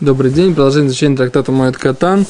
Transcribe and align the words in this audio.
Добрый 0.00 0.30
день, 0.30 0.54
продолжение 0.54 0.90
изучения 0.90 1.16
трактата 1.16 1.50
Моэт 1.50 1.76
Катан. 1.76 2.24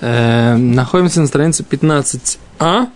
Э, 0.00 0.54
находимся 0.54 1.20
на 1.20 1.26
странице 1.26 1.64
15а. 1.68 2.86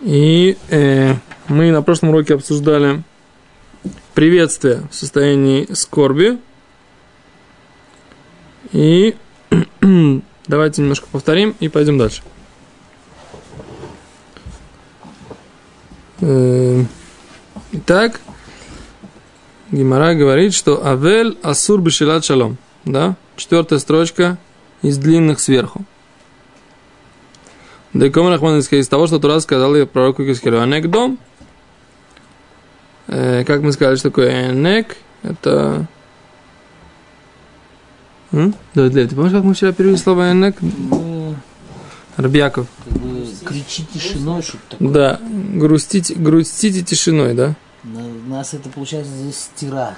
И 0.00 0.58
э, 0.68 1.14
мы 1.46 1.70
на 1.70 1.80
прошлом 1.82 2.08
уроке 2.08 2.34
обсуждали 2.34 3.04
приветствие 4.14 4.82
в 4.90 4.94
состоянии 4.96 5.72
скорби. 5.74 6.40
И 8.72 9.14
давайте 10.48 10.82
немножко 10.82 11.06
повторим 11.12 11.54
и 11.60 11.68
пойдем 11.68 11.98
дальше. 11.98 12.22
Э, 16.20 16.82
итак, 17.70 18.20
Гимара 19.72 20.14
говорит, 20.14 20.52
что 20.52 20.86
Авель 20.86 21.38
Асур 21.42 21.80
Бешилат 21.80 22.24
Шалом. 22.24 22.58
Да? 22.84 23.16
Четвертая 23.36 23.78
строчка 23.78 24.38
из 24.82 24.98
длинных 24.98 25.40
сверху. 25.40 25.84
Деком 27.94 28.28
Рахман 28.28 28.58
из 28.58 28.88
того, 28.88 29.06
что 29.06 29.18
Тура 29.18 29.40
сказал 29.40 29.74
я 29.74 29.86
пророку 29.86 30.24
Кискелю. 30.24 30.60
Анек 30.60 30.88
дом. 30.88 31.18
Э, 33.06 33.44
как 33.44 33.62
мы 33.62 33.72
сказали, 33.72 33.96
что 33.96 34.10
такое 34.10 34.50
Энек? 34.50 34.96
Это... 35.22 35.86
М? 38.32 38.54
Давид 38.74 38.94
Лев, 38.94 39.10
ты 39.10 39.16
помнишь, 39.16 39.32
как 39.32 39.44
мы 39.44 39.54
вчера 39.54 39.72
перевели 39.72 39.96
слово 39.96 40.32
Энек? 40.32 40.56
Рабьяков. 42.16 42.66
Как 42.84 42.92
бы 42.94 43.26
кричи 43.44 43.84
тишиной, 43.92 44.42
что-то 44.42 44.58
такое. 44.70 44.88
Да, 44.88 45.20
грустите, 45.22 46.14
грустите 46.14 46.82
тишиной, 46.82 47.34
да? 47.34 47.54
Нас 47.84 48.54
это 48.54 48.68
получается 48.68 49.12
здесь 49.12 49.38
стира. 49.38 49.96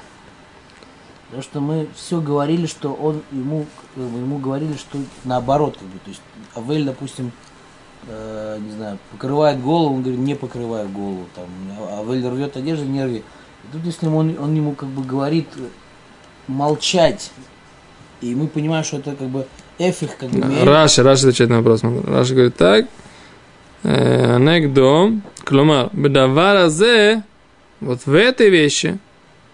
Потому 1.27 1.43
что 1.43 1.61
мы 1.61 1.88
все 1.97 2.20
говорили, 2.20 2.66
что 2.66 2.93
он 2.93 3.23
ему, 3.32 3.66
ему 3.96 4.38
говорили, 4.38 4.74
что 4.76 4.99
наоборот, 5.24 5.76
как 5.79 5.88
бы, 5.88 5.99
то 5.99 6.10
есть 6.10 6.23
Авель, 6.54 6.85
допустим, 6.85 7.32
э, 8.07 8.59
не 8.60 8.71
знаю, 8.71 8.99
покрывает 9.10 9.60
голову, 9.60 9.96
он 9.96 10.02
говорит, 10.02 10.21
не 10.21 10.35
покрывай 10.35 10.87
голову, 10.87 11.26
там, 11.35 11.46
Авель 11.99 12.26
рвет 12.29 12.57
одежду, 12.57 12.85
не 12.85 13.04
рви. 13.04 13.18
И 13.18 13.73
тут, 13.73 13.85
если 13.85 14.07
он, 14.07 14.37
он 14.38 14.54
ему 14.54 14.74
как 14.74 14.88
бы 14.91 15.02
говорит 15.02 15.48
молчать, 16.46 17.32
и 18.21 18.35
мы 18.35 18.46
понимаем, 18.46 18.85
что 18.85 18.98
это 18.98 19.16
как 19.16 19.29
бы 19.29 19.46
эфих, 19.79 20.16
как 20.16 20.30
бы... 20.30 20.65
Раши, 20.65 21.02
Раши 21.02 21.26
отвечает 21.26 21.51
на 21.51 21.59
вопрос. 21.59 21.82
Раши 21.82 22.35
говорит 22.35 22.57
так. 22.57 22.87
э, 23.82 24.37
Анекдом. 24.37 25.23
Клумар. 25.45 25.91
Бедавара 25.93 26.69
зе. 26.69 27.23
Вот 27.80 28.06
в 28.06 28.14
этой 28.14 28.50
вещи, 28.50 28.98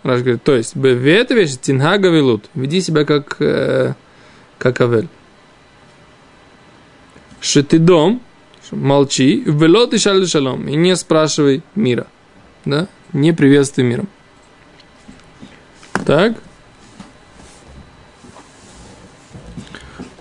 Раш 0.03 0.21
говорит, 0.21 0.43
то 0.43 0.55
есть, 0.55 0.75
в 0.75 0.85
этой 0.85 1.37
вещи 1.37 1.57
тинга 1.57 1.99
гавилут, 1.99 2.47
веди 2.55 2.81
себя 2.81 3.05
как, 3.05 3.37
э, 3.41 3.95
как 4.59 4.81
авель. 4.81 5.09
Шетидом, 7.41 8.21
молчи, 8.71 9.43
велот 9.47 9.95
и 9.95 9.99
шаль 9.99 10.27
шалом, 10.27 10.69
и 10.69 10.77
не 10.77 10.95
спрашивай 10.97 11.63
мира, 11.75 12.07
да, 12.65 12.89
не 13.13 13.33
приветствуй 13.33 13.85
миром. 13.85 14.09
Так. 16.07 16.35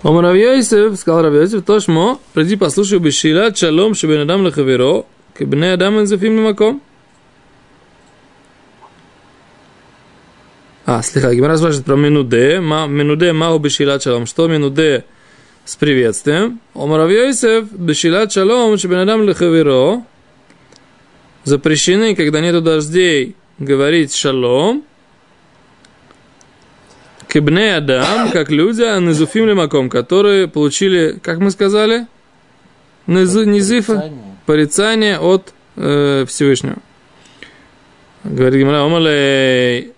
Омар 0.02 0.24
Равьёйсев, 0.24 0.96
сказал 0.98 1.22
Равьёйсев, 1.22 1.62
то 1.62 1.78
шмо, 1.78 2.18
приди 2.32 2.56
послушай 2.56 2.98
бы 2.98 3.10
шилат 3.10 3.58
шалом 3.58 3.94
шебен 3.94 4.22
адам 4.22 4.42
лахаверо, 4.42 5.04
кебне 5.38 5.74
адам 5.74 6.00
энзефим 6.00 6.42
маком. 6.42 6.80
А, 10.92 11.02
слегка, 11.02 11.32
Гимара 11.32 11.56
спрашивает 11.56 11.86
про 11.86 11.94
Менуде. 11.94 12.58
Ма, 12.58 12.88
Менуде 12.88 13.32
мау 13.32 13.60
бешилат 13.60 14.02
шалом. 14.02 14.26
Что 14.26 14.48
Менуде 14.48 15.04
с 15.64 15.76
приветствием? 15.76 16.58
Омар 16.74 17.02
Рав 17.02 17.10
Йосеф, 17.12 17.70
бешилат 17.70 18.32
шалом 18.32 18.76
шебен 18.76 18.98
адам 18.98 19.22
лехаверо. 19.22 20.02
Запрещены, 21.44 22.16
когда 22.16 22.40
нету 22.40 22.60
дождей, 22.60 23.36
говорить 23.60 24.12
шалом. 24.12 24.82
Кебне 27.28 27.76
Адам, 27.76 28.32
как 28.32 28.50
люди, 28.50 28.82
а 28.82 28.98
Низуфим 28.98 29.46
Лемаком, 29.46 29.90
которые 29.90 30.48
получили, 30.48 31.20
как 31.22 31.38
мы 31.38 31.52
сказали, 31.52 32.08
Низифа, 33.06 34.10
Порицание. 34.44 35.20
от 35.20 35.54
э, 35.76 36.24
Всевышнего. 36.26 36.78
Говорит 38.24 38.58
Гимара, 38.58 38.84
Омале 38.84 39.92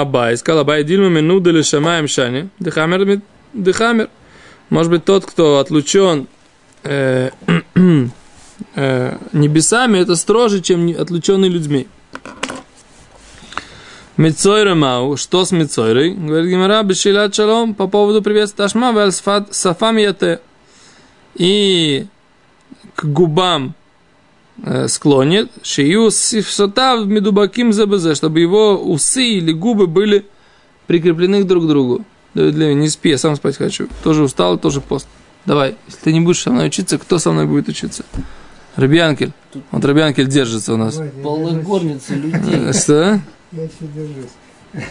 Абай, 0.00 0.36
сказал 0.36 0.60
Абай, 0.60 0.84
Дильма 0.84 1.08
Менуда 1.08 1.50
или 1.50 1.62
Шамаем 1.62 2.06
Шани, 2.06 2.50
Дехамер, 2.58 3.22
Дехамер. 3.54 4.10
Может 4.68 4.92
быть, 4.92 5.04
тот, 5.06 5.24
кто 5.24 5.58
отлучен 5.58 6.26
э, 6.82 7.30
э, 8.74 9.16
небесами, 9.32 9.98
это 9.98 10.16
строже, 10.16 10.60
чем 10.60 10.88
отлученный 10.88 11.48
людьми. 11.48 11.86
Мицойра 14.18 14.74
Мау, 14.74 15.16
что 15.16 15.46
с 15.46 15.52
Мицойрой? 15.52 16.12
Говорит 16.12 16.50
Гимара, 16.50 16.82
Бешилат 16.82 17.34
Шалом, 17.34 17.74
по 17.74 17.86
поводу 17.86 18.20
приветствия 18.20 18.64
Ташма, 18.64 19.10
Сафам 19.50 19.96
Яте. 19.96 20.40
И 21.36 22.06
к 22.94 23.04
губам 23.04 23.74
склонит, 24.88 25.50
Шию 25.62 26.10
Сифсотав 26.10 27.06
Медубаким 27.06 27.72
ЗБЗ, 27.72 28.16
чтобы 28.16 28.40
его 28.40 28.76
усы 28.76 29.24
или 29.24 29.52
губы 29.52 29.86
были 29.86 30.26
прикреплены 30.86 31.44
друг 31.44 31.64
к 31.64 31.66
другу. 31.68 32.04
Леви, 32.34 32.74
не 32.74 32.88
спи, 32.88 33.10
я 33.10 33.18
сам 33.18 33.36
спать 33.36 33.56
хочу. 33.56 33.88
Тоже 34.02 34.22
устал, 34.22 34.58
тоже 34.58 34.80
пост. 34.80 35.08
Давай, 35.46 35.76
если 35.86 36.00
ты 36.00 36.12
не 36.12 36.20
будешь 36.20 36.42
со 36.42 36.50
мной 36.50 36.66
учиться, 36.66 36.98
кто 36.98 37.18
со 37.18 37.32
мной 37.32 37.46
будет 37.46 37.68
учиться? 37.68 38.04
Рабианкель. 38.76 39.32
Вот 39.70 39.84
Рабианкель 39.84 40.26
держится 40.28 40.74
у 40.74 40.76
нас. 40.76 40.94
Давайте, 40.94 41.16
я 41.16 41.22
Полная 41.22 41.50
держусь. 41.52 41.66
горница 41.66 42.14
людей. 42.14 42.72
Что? 42.78 43.20
Я 43.52 43.62
еще 43.62 43.72
держусь. 43.94 44.30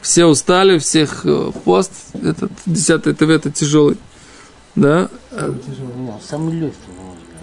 Все 0.00 0.24
устали, 0.26 0.78
всех 0.78 1.24
э, 1.26 1.52
пост, 1.64 1.92
этот 2.20 2.50
10 2.66 3.02
ТВ 3.16 3.22
это 3.22 3.52
тяжелый. 3.52 3.98
Да? 4.74 5.08
А 5.30 5.54
Ну, 5.96 6.20
самый 6.28 6.54
легкий. 6.54 6.76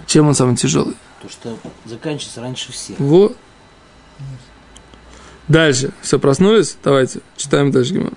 Чем 0.06 0.28
он 0.28 0.34
самый 0.34 0.56
тяжелый? 0.56 0.94
То, 1.22 1.28
что 1.28 1.58
заканчивается 1.84 2.40
раньше 2.40 2.72
всех. 2.72 2.98
Вот. 2.98 3.36
Дальше. 5.48 5.92
Все, 6.00 6.18
проснулись? 6.18 6.76
Давайте, 6.82 7.20
читаем 7.36 7.70
дальше 7.70 7.94
Гимон. 7.94 8.14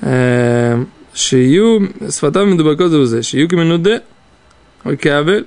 Эм, 0.00 0.90
Шию 1.14 1.92
с 2.00 2.18
фатами 2.18 2.56
дубако 2.56 2.88
завузе. 2.88 3.22
Шию 3.22 3.48
каменуде. 3.48 4.02
Окабель. 4.82 5.46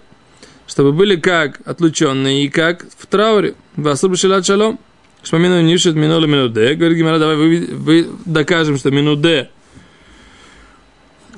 Чтобы 0.67 0.93
были 0.93 1.17
как 1.17 1.59
отлученные 1.65 2.45
и 2.45 2.49
как 2.49 2.85
в 2.97 3.05
трауре. 3.07 3.55
Васур 3.75 4.11
башилат 4.11 4.45
шалом. 4.45 4.79
Шмамину 5.23 5.61
нишет 5.61 5.95
минула 5.95 6.25
минуде. 6.25 6.73
Говорит 6.75 6.97
Гимара, 6.97 7.19
давай 7.19 7.35
вы, 7.35 7.67
вы 7.71 8.09
докажем, 8.25 8.77
что 8.77 8.91
минуде 8.91 9.49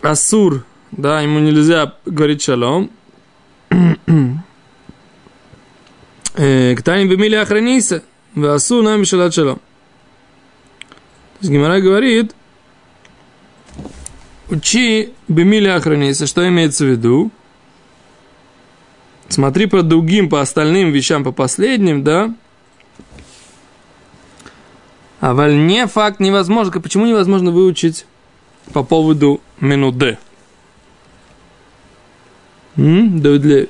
Асур, 0.02 0.64
да, 0.92 1.22
ему 1.22 1.40
нельзя 1.40 1.96
говорить 2.06 2.44
шалом. 2.44 2.92
Э, 6.38 6.76
Ктаним 6.76 7.10
бемили 7.10 7.36
охраниса, 7.36 8.04
васу 8.34 8.82
нам 8.82 9.00
мишалат 9.00 9.34
шалом. 9.34 9.56
То 9.56 11.42
есть 11.42 11.52
Гимара 11.52 11.80
говорит, 11.80 12.36
учи 14.50 15.14
бемили 15.28 15.68
охраниса, 15.68 16.28
что 16.28 16.48
имеется 16.48 16.86
в 16.86 16.90
виду? 16.90 17.32
Смотри 19.30 19.66
по 19.66 19.82
другим, 19.82 20.30
по 20.30 20.42
остальным 20.42 20.92
вещам, 20.92 21.24
по 21.24 21.32
последним, 21.32 22.04
да? 22.04 22.34
А 25.20 25.34
вольне 25.34 25.88
факт 25.88 26.20
невозможно. 26.20 26.80
Почему 26.82 27.06
невозможно 27.06 27.52
выучить 27.52 28.06
по 28.74 28.84
поводу 28.84 29.42
минуде? 29.60 30.20
М? 32.78 33.22
Давид 33.22 33.44
Леви. 33.44 33.70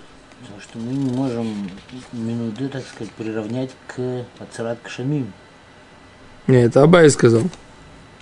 Что 0.76 0.84
мы 0.84 0.94
не 0.94 1.10
можем 1.10 1.72
минуты, 2.12 2.68
так 2.68 2.86
сказать, 2.86 3.14
приравнять 3.14 3.72
к 3.88 4.26
Ацарат 4.40 4.78
Кшамим. 4.84 5.32
Не, 6.48 6.64
это 6.64 6.84
Абай 6.84 7.10
сказал. 7.10 7.44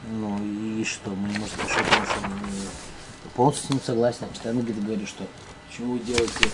Ну 0.07 0.37
и 0.79 0.83
что, 0.83 1.09
мы 1.09 1.29
не 1.29 1.39
можем 1.39 1.57
решить, 1.63 1.83
потому 1.83 2.05
что 2.05 2.27
мы 2.27 3.29
полностью 3.33 3.65
с 3.65 3.69
ним 3.71 3.79
согласен. 3.83 4.19
Я 4.21 4.27
постоянно 4.27 4.61
где-то 4.61 4.81
говорю, 4.81 5.07
что 5.07 5.23
почему 5.67 5.93
вы 5.93 5.99
делаете 6.01 6.45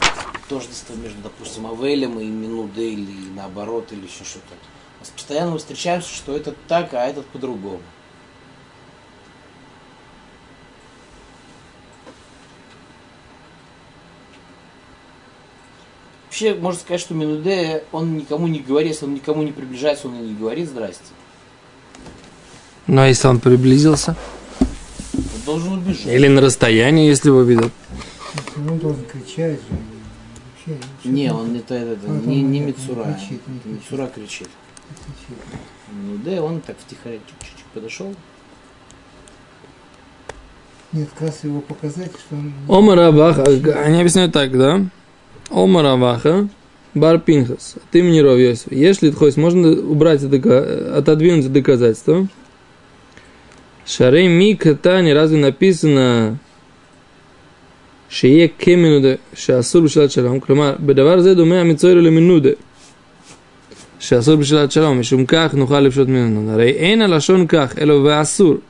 тождество 0.47 0.93
между, 0.95 1.21
допустим, 1.21 1.67
Авелем 1.67 2.17
и 2.17 2.25
Минуде 2.27 2.91
или 2.91 3.29
наоборот, 3.35 3.91
или 3.91 4.05
еще 4.05 4.23
что-то. 4.23 4.55
Нас 5.01 5.09
постоянно 5.09 5.51
мы 5.51 5.57
встречаемся, 5.57 6.07
что 6.07 6.33
этот 6.33 6.55
так, 6.69 6.93
а 6.93 7.07
этот 7.07 7.25
по-другому. 7.25 7.81
Вообще, 16.39 16.57
можно 16.57 16.79
сказать, 16.79 17.01
что 17.01 17.13
Минуде, 17.13 17.83
он 17.91 18.15
никому 18.15 18.47
не 18.47 18.59
говорит, 18.59 18.93
если 18.93 19.03
он 19.03 19.13
никому 19.15 19.43
не 19.43 19.51
приближается, 19.51 20.07
он 20.07 20.15
и 20.15 20.27
не 20.29 20.35
говорит 20.35 20.69
«здрасте». 20.69 21.03
Ну, 22.87 23.01
а 23.01 23.07
если 23.07 23.27
он 23.27 23.41
приблизился? 23.41 24.15
Он 25.13 25.21
должен 25.45 25.73
убежать. 25.73 26.05
Или 26.05 26.29
на 26.29 26.39
расстоянии, 26.39 27.07
если 27.07 27.27
его 27.27 27.41
видят? 27.41 27.73
Он 28.55 28.79
должен 28.79 29.03
кричать 29.03 29.59
же. 29.59 29.77
Вообще, 30.65 30.81
Не, 31.03 31.33
он 31.33 31.57
это, 31.57 31.75
это, 31.75 31.91
это, 31.91 32.07
Он 32.09 32.21
не, 32.25 32.41
не 32.41 32.59
не 32.59 32.67
Мицура. 32.67 33.03
кричит, 33.03 33.45
не 33.45 33.59
кричит. 33.59 33.65
Мицура 33.91 34.07
кричит. 34.07 34.49
кричит? 34.87 35.43
Ну 35.91 36.17
да, 36.23 36.41
он 36.41 36.61
так 36.61 36.77
втихаря 36.79 37.17
чуть-чуть 37.17 37.65
подошел. 37.73 38.15
Нет, 40.93 41.09
как 41.15 41.27
раз 41.27 41.43
его 41.43 41.59
показать, 41.59 42.11
что 42.11 42.35
он... 42.35 42.53
Омар 42.69 42.99
Аваха, 42.99 43.43
они 43.43 43.99
объясняют 43.99 44.31
так, 44.31 44.57
да? 44.57 44.85
Омар 45.49 45.85
Аваха, 45.85 46.47
ты 46.93 46.99
мне 46.99 47.43
от 47.43 47.95
имени 47.95 48.19
Ров 48.19 48.37
Йосифа. 48.37 48.73
Если 48.73 49.11
хоть 49.11 49.37
можно 49.37 49.69
убрать, 49.69 50.23
это 50.23 50.97
отодвинуть 50.97 51.51
доказательство. 51.51 52.27
Шарей 53.85 54.27
Мика 54.27 54.75
Тани, 54.75 55.13
разве 55.13 55.37
написано 55.37 56.37
что 56.37 56.49
Шие 58.09 58.47
Кеминуде, 58.47 59.19
Шасур 59.35 59.83
Бешилат 59.83 60.11
Шалам, 60.11 60.41
Клюмар, 60.41 60.77
Бедавар 60.79 61.19
Зе 61.19 61.35
Думе 61.35 61.61
Амицойру 61.61 62.01
Леминуде. 62.01 62.57
Шасур 63.99 64.37
Бешилат 64.37 64.73
Шалам, 64.73 64.97
Мишум 64.97 65.27
Ках, 65.27 65.53
Нухали 65.53 65.89
Пшот 65.89 66.07
Минуну. 66.07 66.57
Рей 66.57 66.73
Эйна 66.73 67.07
Лашон 67.07 67.47
Ках, 67.47 67.77
Эло 67.77 67.99
Васур. 67.99 68.61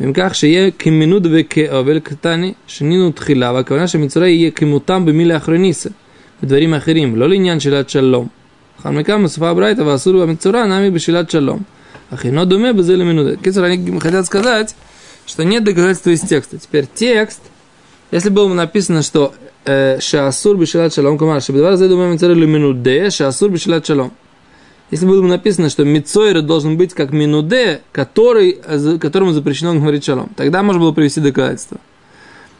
ואם 0.00 0.12
כך 0.14 0.34
שיהיה 0.34 0.70
כמנוד 0.70 1.26
וכאבל 1.30 1.98
קטני, 1.98 2.52
שנינו 2.66 3.12
תחילה, 3.12 3.52
והכוונה 3.52 3.88
שהמצורע 3.88 4.28
יהיה 4.28 4.50
כמותם 4.50 5.06
במילה 5.06 5.36
אחרניסה, 5.36 5.90
בדברים 6.42 6.74
אחרים, 6.74 7.16
לא 7.16 7.28
לעניין 7.28 7.60
שאלת 7.60 7.90
שלום. 7.90 8.28
אחר 8.80 8.90
מכאן 8.90 9.22
מוספה 9.22 9.48
הברייתא 9.48 9.80
ואסור 9.80 10.12
במצורע 10.12 10.66
נמי 10.66 10.90
בשאלת 10.90 11.30
שלום. 11.30 11.62
אך 12.14 12.26
אינו 12.26 12.44
דומה 12.44 12.72
בזה 12.72 12.96
למנודה. 12.96 13.36
קיצור, 13.36 13.64
они 13.64 14.00
хотят 14.00 14.26
сказать, 14.26 14.74
что 15.26 15.44
нет 15.44 15.64
доказательства 15.64 16.10
из 16.10 16.20
текста. 16.20 16.58
Теперь 16.58 16.86
текст, 16.92 17.40
если 18.10 18.30
было 18.30 18.48
бы 18.48 18.54
написано, 18.54 19.02
что 19.02 19.32
э, 19.64 20.00
шаасур 20.00 20.56
бешилат 20.56 20.92
шалом, 20.92 21.18
камар, 21.18 21.40
шабедвар 21.40 21.76
зайду 21.76 21.96
маме 21.96 22.18
царю 22.18 22.34
минуде, 22.34 23.10
шаасур 23.10 23.50
бешилат 23.50 23.86
шалом. 23.86 24.12
если 24.91 25.05
было 25.05 25.21
бы 25.21 25.27
написано, 25.27 25.69
что 25.69 25.83
Мицойра 25.83 26.41
должен 26.41 26.77
быть 26.77 26.93
как 26.93 27.11
Минуде, 27.11 27.81
который, 27.91 28.53
которому 28.99 29.31
запрещено 29.31 29.73
говорить 29.73 30.05
шалом, 30.05 30.29
тогда 30.35 30.61
можно 30.63 30.81
было 30.81 30.91
привести 30.91 31.21
доказательство. 31.21 31.79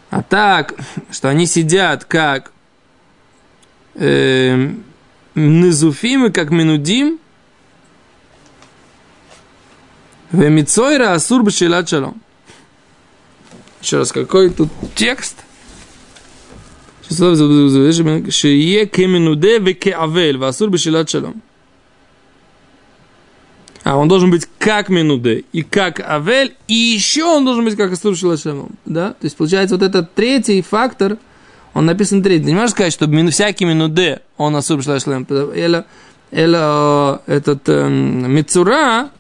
А 0.10 0.24
так, 0.24 0.74
что 1.12 1.30
они 1.30 1.46
сидят 1.46 2.06
как 2.06 2.52
э, 3.96 4.72
Незуфим 5.36 6.26
и 6.26 6.32
как 6.32 6.50
Минудим, 6.50 7.20
в 10.32 10.50
Мицойра 10.50 11.14
Асур 11.14 11.44
Башилат 11.44 11.88
Шалом. 11.88 12.22
Еще 13.86 13.98
раз, 13.98 14.12
какой 14.12 14.50
тут 14.50 14.70
текст? 14.96 15.46
Шие 17.08 18.86
кеминуде 18.88 19.60
ве 19.60 19.74
кеавель, 19.74 20.38
васур 20.38 20.70
бешилат 20.72 21.08
шалом. 21.08 21.44
А 23.86 23.98
он 23.98 24.08
должен 24.08 24.32
быть 24.32 24.48
как 24.58 24.90
Минуде 24.90 25.46
и 25.54 25.62
как 25.62 26.00
Авель, 26.00 26.56
и 26.68 26.74
еще 26.74 27.24
он 27.24 27.46
должен 27.46 27.64
быть 27.64 27.76
как 27.78 27.92
Астур 27.92 28.18
Шалашемом. 28.18 28.72
Да? 28.84 29.10
То 29.12 29.26
есть, 29.26 29.38
получается, 29.38 29.76
вот 29.76 29.84
этот 29.84 30.16
третий 30.16 30.64
фактор, 30.64 31.20
он 31.76 31.86
написан 31.86 32.24
третий. 32.24 32.46
Не 32.46 32.56
можешь 32.56 32.72
сказать, 32.72 32.92
что 32.92 33.08
всякий 33.30 33.66
Минуде, 33.66 34.22
он 34.38 34.56
Астур 34.56 34.82
Шалашемом. 34.82 35.26
Или, 35.54 35.86
или 36.32 37.30
этот 37.30 37.70
эм, 37.70 38.34
Мицура, 38.34 39.12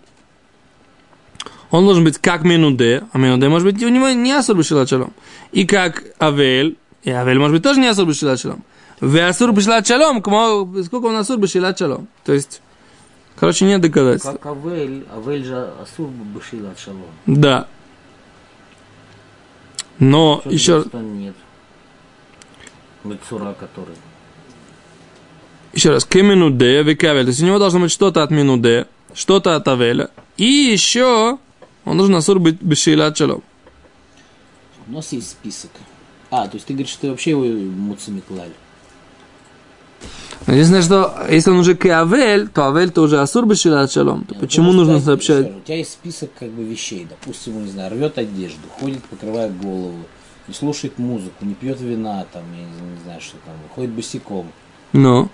он 1.69 1.85
должен 1.85 2.03
быть 2.03 2.17
как 2.17 2.41
Минуде, 2.43 3.03
а 3.13 3.19
Минуде 3.19 3.47
может 3.49 3.71
быть 3.71 3.83
у 3.83 3.89
него 3.89 4.09
не 4.09 4.31
Асур 4.31 4.65
Шалашемом. 4.65 5.13
И 5.51 5.67
как 5.67 6.05
Авель, 6.19 6.75
и 7.03 7.11
Авель 7.11 7.37
может 7.37 7.55
быть 7.55 7.63
тоже 7.63 7.79
не 7.79 7.87
Асур 7.87 8.11
Шалашемом. 8.15 8.63
В 8.99 9.15
Асур 9.27 9.53
кому- 9.53 10.83
сколько 10.83 11.05
он 11.05 11.17
Асур 11.17 11.37
Бешилат 11.37 11.77
Шалом. 11.77 12.07
То 12.23 12.33
есть, 12.33 12.61
короче, 13.35 13.65
нет 13.65 13.81
доказательств. 13.81 14.31
Как 14.31 14.45
Авель, 14.45 15.05
Авель 15.13 15.43
же 15.43 15.71
Асур 15.81 16.07
Башила 16.07 16.71
от 16.71 16.79
Шалом. 16.79 17.03
Да. 17.25 17.67
Но 19.99 20.39
Что 20.41 20.49
еще, 20.49 20.83
что 20.83 20.99
нет. 20.99 21.35
Мицура, 23.03 23.53
который. 23.53 23.95
еще 25.73 25.91
раз, 25.91 26.05
к 26.05 26.15
минуде 26.15 26.81
векавель. 26.83 27.23
То 27.23 27.29
есть 27.29 27.41
у 27.41 27.45
него 27.45 27.59
должно 27.59 27.79
быть 27.81 27.91
что-то 27.91 28.23
от 28.23 28.31
минуде, 28.31 28.87
что-то 29.13 29.55
от 29.55 29.67
авеля. 29.67 30.09
И 30.37 30.45
еще 30.45 31.37
он 31.85 31.97
должен 31.97 32.15
асур 32.15 32.39
быть 32.39 32.61
бешилат 32.61 33.17
шалом. 33.17 33.43
У 34.87 34.91
нас 34.91 35.11
есть 35.13 35.31
список. 35.31 35.71
А, 36.31 36.47
то 36.47 36.55
есть 36.55 36.65
ты 36.65 36.73
говоришь, 36.73 36.91
что 36.91 37.01
ты 37.01 37.09
вообще 37.11 37.31
его 37.31 37.43
муцами 37.43 38.19
клали. 38.19 38.51
Но 40.47 40.53
Единственное, 40.53 40.83
что 40.83 41.13
если 41.29 41.49
он 41.49 41.57
уже 41.57 41.75
к 41.75 41.85
авель, 41.87 42.47
то 42.47 42.67
авель 42.67 42.91
то 42.91 43.01
уже 43.01 43.19
асур 43.19 43.47
бешилат 43.47 43.91
шалом. 43.91 44.25
То 44.25 44.33
Нет, 44.33 44.41
почему 44.41 44.71
ну, 44.71 44.83
нужно 44.83 44.99
сообщать? 44.99 45.47
У 45.55 45.61
тебя 45.61 45.77
есть 45.77 45.93
список 45.93 46.29
как 46.37 46.49
бы 46.49 46.63
вещей. 46.63 47.07
Допустим, 47.09 47.63
не 47.65 47.71
знаю, 47.71 47.91
рвет 47.91 48.17
одежду, 48.17 48.61
ходит, 48.79 49.03
покрывая 49.05 49.49
голову, 49.49 49.95
не 50.47 50.53
слушает 50.53 50.99
музыку, 50.99 51.45
не 51.45 51.55
пьет 51.55 51.81
вина, 51.81 52.25
там, 52.31 52.43
я 52.53 52.59
не, 52.59 52.91
не 52.95 53.03
знаю, 53.03 53.19
что 53.21 53.37
там, 53.45 53.55
ходит 53.73 53.91
босиком. 53.91 54.51
Ну, 54.93 55.29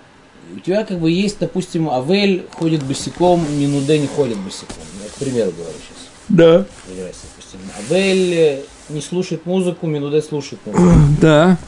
У 0.56 0.60
тебя 0.60 0.84
как 0.84 0.98
бы 0.98 1.10
есть, 1.10 1.38
допустим, 1.38 1.90
Авель 1.90 2.46
ходит 2.54 2.82
босиком, 2.82 3.44
Минуде 3.58 3.98
не 3.98 4.06
ходит 4.06 4.38
босиком. 4.38 4.76
Я, 5.02 5.10
к 5.10 5.14
примеру, 5.14 5.52
говорю 5.52 5.76
сейчас. 5.78 6.08
да. 6.28 6.64
Допустим. 6.88 7.60
Авель 7.78 8.34
э, 8.34 8.62
не 8.88 9.02
слушает 9.02 9.44
музыку, 9.44 9.86
Минуде 9.86 10.22
слушает 10.22 10.60
музыку. 10.64 10.90
Да. 11.20 11.58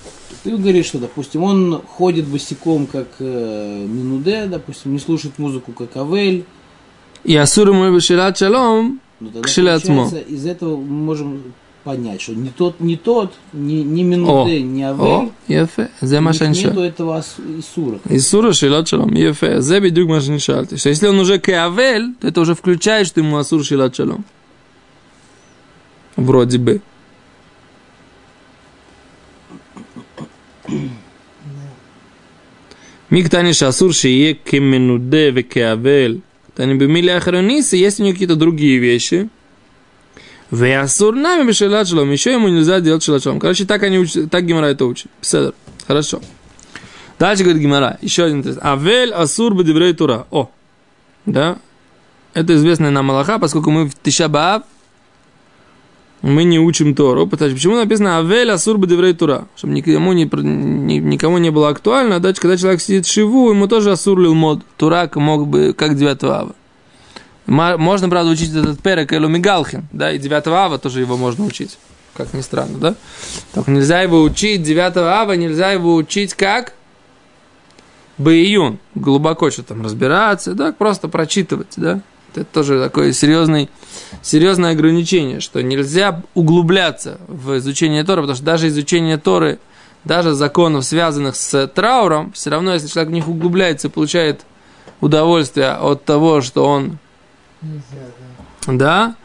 Ты 0.43 0.57
говоришь, 0.57 0.87
что, 0.87 0.99
допустим, 0.99 1.43
он 1.43 1.83
ходит 1.83 2.27
босиком, 2.27 2.87
как 2.87 3.09
э, 3.19 3.87
Минуде, 3.87 4.47
допустим, 4.47 4.93
не 4.93 4.99
слушает 4.99 5.39
музыку, 5.39 5.73
как 5.73 5.97
Авель. 5.97 6.45
И 7.25 7.35
Асур 7.37 7.73
мой 7.73 7.95
бешилат 7.95 8.39
шалом 8.39 9.01
ну, 9.21 9.31
кшилатмо. 9.43 10.11
Из 10.29 10.47
этого 10.47 10.77
мы 10.77 11.05
можем 11.05 11.43
понять, 11.85 12.21
что 12.21 12.35
не 12.35 12.49
тот, 12.49 12.81
не 12.81 12.97
тот, 12.97 13.33
не, 13.53 13.83
не 13.85 14.03
Минуде, 14.03 14.57
о, 14.57 14.61
не 14.61 14.83
Авель. 14.83 15.05
О, 15.05 15.31
ефе, 15.49 15.91
зе 16.01 16.21
машанша. 16.21 16.69
Нету 16.69 16.81
этого 16.81 17.23
Исура. 17.59 18.01
Исура 18.09 18.53
шилат 18.53 18.89
шалом, 18.89 19.15
ефе, 19.15 19.61
зе 19.61 19.81
бедюк 19.81 20.09
машаншалти. 20.09 20.77
Что 20.77 20.89
если 20.89 21.07
он 21.07 21.19
уже 21.19 21.39
к 21.39 21.49
Авель, 21.51 22.15
то 22.21 22.29
это 22.29 22.41
уже 22.41 22.55
включает, 22.55 23.07
что 23.07 23.21
ему 23.21 23.37
Асур 23.37 23.65
шилат 23.65 23.95
шалом. 23.95 24.25
Вроде 26.17 26.59
бы. 26.59 26.81
Мигтани 33.11 33.53
шасур 33.53 33.95
шие 33.95 34.35
кеменуде 34.35 35.31
векеавель. 35.31 36.23
Тани 36.55 36.75
бемили 36.75 37.11
ахронисы, 37.11 37.77
есть 37.77 38.01
у 38.01 38.05
него 38.05 38.13
какие-то 38.13 38.37
другие 38.37 38.79
вещи. 38.79 39.29
Веасур 40.51 41.15
нами 41.15 41.47
бешелат 41.49 41.89
шалом. 41.89 42.11
Еще 42.13 42.33
ему 42.33 42.49
нельзя 42.49 42.81
делать 42.81 43.03
шелат 43.03 43.23
шалом. 43.23 43.41
Короче, 43.41 43.65
так 43.65 43.83
они 43.83 43.99
учат, 43.99 44.31
так 44.31 44.47
Гимара 44.47 44.67
это 44.67 44.85
учит. 44.85 45.11
Седр. 45.21 45.55
Хорошо. 45.87 46.21
Дальше 47.19 47.43
говорит 47.43 47.63
Гимара. 47.63 47.99
Еще 48.03 48.25
один 48.25 48.39
интересный. 48.39 48.63
Авель 48.63 49.13
асур 49.13 49.55
бедеврей 49.55 49.95
тура. 49.95 50.27
О. 50.31 50.51
Да? 51.27 51.59
Это 52.35 52.55
известная 52.55 52.91
нам 52.91 53.11
Аллаха, 53.11 53.39
поскольку 53.39 53.71
мы 53.71 53.87
в 53.87 53.95
Тишабаав 53.95 54.63
мы 56.25 56.45
не 56.45 56.59
учим 56.59 56.95
Тору. 56.95 57.27
Потому 57.27 57.53
Почему 57.53 57.77
написано 57.77 58.19
Авель 58.19 58.51
асур 58.51 58.79
бедеврей 58.79 59.13
тура? 59.13 59.47
Чтобы 59.57 59.75
никому 59.75 60.15
не, 60.15 60.25
никому 60.25 61.37
не 61.37 61.51
было 61.51 61.69
актуально. 61.69 62.19
Дальше, 62.19 62.41
когда 62.41 62.57
человек 62.57 62.81
сидит 62.81 63.05
в 63.05 63.13
шиву, 63.13 63.51
ему 63.51 63.69
тоже 63.69 63.93
асур 63.93 64.19
мод. 64.19 64.61
Турак 64.79 65.17
мог 65.17 65.47
бы, 65.47 65.75
как 65.75 65.97
9 65.97 66.25
ава. 66.25 66.55
Можно, 67.47 68.09
правда, 68.09 68.31
учить 68.31 68.55
этот 68.55 68.81
перек 68.81 69.13
Элу 69.13 69.29
Мигалхин, 69.29 69.87
да, 69.93 70.13
и 70.13 70.19
9 70.19 70.47
ава 70.47 70.79
тоже 70.79 71.01
его 71.01 71.19
можно 71.19 71.45
учить. 71.45 71.77
Как 72.15 72.33
ни 72.33 72.41
странно, 72.41 72.79
да? 72.79 72.95
Только 73.53 73.71
нельзя 73.71 74.01
его 74.01 74.23
учить 74.23 74.63
9 74.63 74.97
ава, 74.97 75.33
нельзя 75.33 75.73
его 75.73 75.95
учить 75.95 76.33
как? 76.33 76.73
Баиюн. 78.17 78.79
Глубоко 78.95 79.51
что 79.51 79.63
там 79.63 79.83
разбираться, 79.83 80.55
да, 80.55 80.73
просто 80.73 81.09
прочитывать, 81.09 81.75
да. 81.77 82.01
Это 82.37 82.47
тоже 82.47 82.83
такое 82.83 83.13
серьезный, 83.13 83.71
серьезное 84.23 84.73
ограничение, 84.73 85.41
что 85.41 85.63
нельзя 85.63 86.23
углубляться 86.35 87.19
в 87.29 87.59
изучение 87.59 88.05
Торы, 88.05 88.23
потому 88.23 88.37
что 88.37 88.45
даже 88.45 88.69
изучение 88.69 89.19
Торы, 89.19 89.59
даже 90.05 90.35
законов, 90.35 90.85
связанных 90.85 91.37
с 91.37 91.67
трауром, 91.69 92.33
все 92.33 92.51
равно, 92.51 92.75
если 92.75 92.89
человек 92.89 93.11
в 93.11 93.15
них 93.15 93.29
углубляется 93.29 93.89
и 93.89 93.91
получает 93.91 94.43
удовольствие 95.01 95.71
от 95.71 96.05
того, 96.05 96.41
что 96.41 96.67
он 96.67 96.99
Нельзя, 97.63 97.83
да. 98.67 98.73
да. 98.73 99.17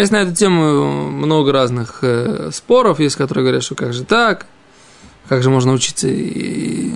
Есть 0.00 0.12
на 0.12 0.16
эту 0.18 0.34
тему 0.34 1.10
много 1.10 1.52
разных 1.52 1.98
э, 2.02 2.50
споров, 2.52 3.00
есть, 3.00 3.16
которые 3.16 3.44
говорят, 3.44 3.64
что 3.64 3.74
как 3.74 3.92
же 3.92 4.04
так, 4.04 4.46
как 5.28 5.42
же 5.42 5.50
можно 5.50 5.72
учиться 5.72 6.06
и 6.08 6.92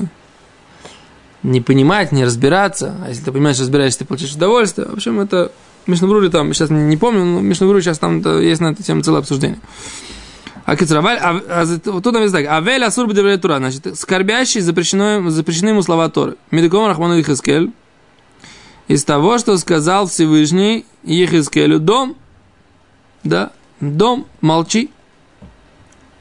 не 1.44 1.60
понимать, 1.60 2.10
не 2.10 2.24
разбираться, 2.24 2.96
а 3.04 3.10
если 3.10 3.24
ты 3.24 3.30
понимаешь, 3.30 3.60
разбираешься, 3.60 4.00
ты 4.00 4.04
получаешь 4.06 4.34
удовольствие. 4.34 4.88
В 4.88 4.94
общем, 4.94 5.20
это 5.20 5.52
Мишнабрури 5.86 6.30
там, 6.30 6.52
сейчас 6.54 6.70
не 6.70 6.96
помню, 6.96 7.24
но 7.24 7.40
Мишнабрури 7.40 7.82
сейчас 7.82 7.98
там 7.98 8.22
да, 8.22 8.40
есть 8.40 8.60
на 8.60 8.68
эту 8.68 8.82
тему 8.82 9.02
целое 9.02 9.20
обсуждение. 9.20 9.60
А 10.64 10.76
Кицраваль, 10.76 11.18
а, 11.18 11.42
а, 11.46 11.66
тут 11.78 12.16
есть 12.16 12.32
так, 12.32 12.46
Авель 12.46 12.82
Асур 12.84 13.12
Тура, 13.12 13.58
значит, 13.58 13.98
скорбящий 13.98 14.62
запрещено, 14.62 15.28
запрещены 15.28 15.68
ему 15.68 15.82
слова 15.82 16.08
Торы. 16.08 16.36
Медиком 16.50 16.86
Рахману 16.86 17.20
Ихискель, 17.20 17.70
из 18.88 19.04
того, 19.04 19.36
что 19.36 19.58
сказал 19.58 20.06
Всевышний 20.06 20.86
Ихискелю, 21.02 21.78
дом, 21.78 22.16
да, 23.22 23.52
дом, 23.80 24.26
молчи. 24.40 24.90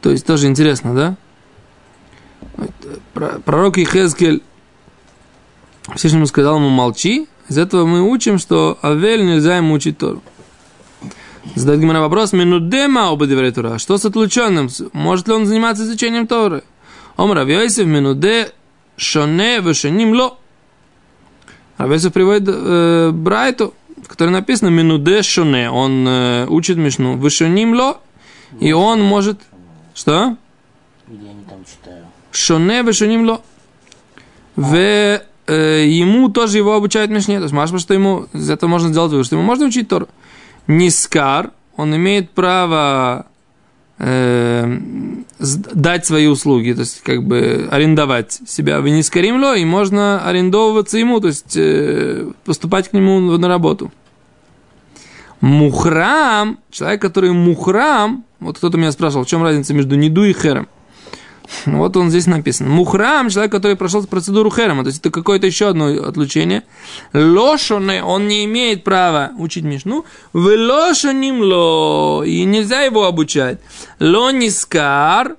То 0.01 0.10
есть 0.12 0.25
тоже 0.25 0.48
интересно, 0.48 0.94
да? 0.94 1.15
Пророк 3.46 3.77
Ихескель 3.77 4.44
Всевышнему 5.96 6.25
сказал 6.28 6.58
ему 6.58 6.70
молчи. 6.70 7.28
Из 7.50 7.58
этого 7.58 7.86
мы 7.86 8.02
учим, 8.02 8.38
что 8.38 8.78
Авель 8.82 9.25
нельзя 9.25 9.58
ему 9.58 9.74
учить 9.74 9.98
Тору. 9.98 10.24
Задает 11.56 11.82
Гимара 11.82 12.00
вопрос, 12.00 12.32
минудема 12.34 13.12
оба 13.12 13.28
Тура. 13.52 13.78
Что 13.78 13.98
с 13.98 14.06
отлученным? 14.06 14.70
Может 14.94 15.28
ли 15.28 15.34
он 15.34 15.46
заниматься 15.46 15.84
изучением 15.84 16.25
Торы? 16.25 16.63
Ом 17.18 17.32
Равьойсев 17.34 17.86
минуде 17.86 18.52
шоне 18.96 19.60
вешаним 19.60 20.13
ло. 20.13 20.38
Равьойсев 21.78 22.13
приводит 22.13 22.48
э, 22.48 23.12
Брайту, 23.12 23.74
в 24.02 24.08
которой 24.08 24.30
написано 24.30 24.70
минуде 24.70 25.22
шоне. 25.22 25.70
Он 25.70 26.08
э, 26.08 26.46
учит 26.48 26.78
Мишну. 26.78 27.18
Вешаним 27.18 27.74
ло. 27.74 28.00
И 28.60 28.72
он 28.72 29.02
может... 29.02 29.42
Что? 29.94 30.38
Где 31.08 31.30
они 31.30 31.44
там 31.44 31.63
читаю? 31.66 32.06
Шоне 32.32 32.84
вешаним 32.84 33.25
ло. 33.28 33.42
В 34.56 35.22
ему 35.47 36.29
тоже 36.29 36.57
его 36.57 36.73
обучают 36.73 37.12
Мишне. 37.12 37.38
То 37.38 37.43
есть, 37.43 37.53
машма, 37.53 37.79
что 37.79 37.93
ему, 37.93 38.27
из 38.33 38.50
этого 38.50 38.69
можно 38.69 38.89
сделать 38.89 39.12
вывод, 39.12 39.25
что 39.25 39.35
ему 39.35 39.45
можно 39.45 39.65
учить 39.65 39.88
Тору. 39.88 40.07
Нискар, 40.67 41.51
он 41.75 41.95
имеет 41.95 42.29
право 42.31 43.25
э, 43.97 44.77
дать 45.39 46.05
свои 46.05 46.27
услуги, 46.27 46.73
то 46.73 46.81
есть 46.81 47.01
как 47.01 47.23
бы 47.23 47.67
арендовать 47.71 48.39
себя 48.47 48.79
в 48.81 48.88
Нискаримло, 48.88 49.57
и 49.57 49.65
можно 49.65 50.25
арендовываться 50.25 50.97
ему, 50.97 51.19
то 51.19 51.27
есть 51.27 51.55
э, 51.57 52.31
поступать 52.45 52.89
к 52.89 52.93
нему 52.93 53.19
на 53.19 53.47
работу. 53.47 53.91
Мухрам, 55.41 56.59
человек, 56.71 57.01
который 57.01 57.31
мухрам, 57.31 58.23
вот 58.39 58.57
кто-то 58.57 58.77
меня 58.77 58.93
спрашивал, 58.93 59.25
в 59.25 59.27
чем 59.27 59.43
разница 59.43 59.73
между 59.73 59.95
Ниду 59.95 60.23
и 60.23 60.33
Хером. 60.33 60.67
Вот 61.65 61.97
он 61.97 62.09
здесь 62.09 62.27
написан. 62.27 62.69
Мухрам, 62.69 63.29
человек, 63.29 63.51
который 63.51 63.75
прошел 63.75 64.05
процедуру 64.05 64.51
херема, 64.51 64.83
то 64.83 64.88
есть 64.88 65.00
это 65.00 65.12
какое-то 65.12 65.47
еще 65.47 65.69
одно 65.69 65.88
отлучение. 65.88 66.63
Лошоне, 67.13 68.03
он 68.03 68.27
не 68.27 68.45
имеет 68.45 68.83
права 68.83 69.31
учить 69.38 69.63
Мишну. 69.63 70.05
В 70.33 70.47
лошоним 70.55 71.41
ло, 71.41 72.23
и 72.23 72.43
нельзя 72.43 72.81
его 72.81 73.05
обучать. 73.05 73.59
Лонискар, 74.00 75.35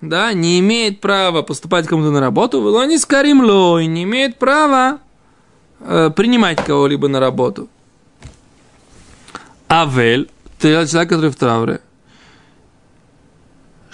да, 0.00 0.32
не 0.32 0.60
имеет 0.60 1.00
права 1.00 1.42
поступать 1.42 1.86
кому-то 1.86 2.10
на 2.10 2.20
работу. 2.20 2.60
В 2.60 2.66
лонискарим 2.66 3.42
ло, 3.42 3.78
и 3.78 3.86
не 3.86 4.04
имеет 4.04 4.38
права 4.38 4.98
э, 5.80 6.10
принимать 6.14 6.62
кого-либо 6.64 7.08
на 7.08 7.20
работу. 7.20 7.68
Авель, 9.68 10.28
ты 10.58 10.86
человек, 10.86 11.08
который 11.08 11.30
в 11.30 11.36
трауре. 11.36 11.80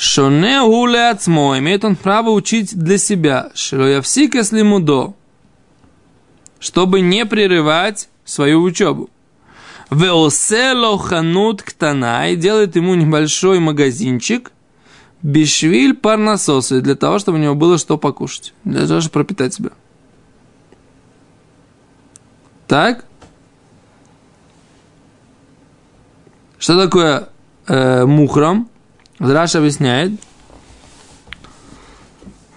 Шоне 0.00 0.62
гуле 0.62 1.10
ацмо, 1.10 1.58
имеет 1.58 1.84
он 1.84 1.94
право 1.94 2.30
учить 2.30 2.74
для 2.74 2.96
себя, 2.96 3.50
шилоявсик 3.54 4.34
если 4.34 4.62
мудо, 4.62 5.12
чтобы 6.58 7.02
не 7.02 7.26
прерывать 7.26 8.08
свою 8.24 8.62
учебу. 8.62 9.10
Веосело 9.90 10.98
ханут 10.98 11.62
ктана 11.62 12.30
и 12.30 12.36
делает 12.36 12.76
ему 12.76 12.94
небольшой 12.94 13.58
магазинчик, 13.58 14.52
бешвиль 15.20 15.94
парнасосы, 15.94 16.80
для 16.80 16.94
того, 16.94 17.18
чтобы 17.18 17.36
у 17.36 17.42
него 17.42 17.54
было 17.54 17.76
что 17.76 17.98
покушать, 17.98 18.54
для 18.64 18.86
того, 18.86 19.02
чтобы 19.02 19.12
пропитать 19.12 19.52
себя. 19.52 19.72
Так? 22.66 23.04
Что 26.58 26.82
такое 26.82 27.28
э, 27.66 28.06
мухрам? 28.06 28.69
Раш 29.20 29.54
объясняет. 29.54 30.12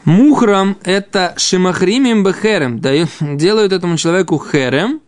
Мухрам– 0.06 0.78
это 0.84 1.34
шимахримим 1.38 2.24
бехерем. 2.24 2.80
Делают 3.38 3.74
этому 3.74 3.98
человеку 3.98 4.42
херем. 4.44 5.02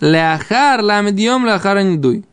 Ляхар 0.00 0.82
ламедьем 0.82 1.46
ляхара 1.46 1.82
недуй. 1.82 2.24